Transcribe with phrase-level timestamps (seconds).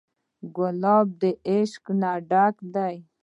[0.55, 2.95] ګلاب د عشق نه ډک دی.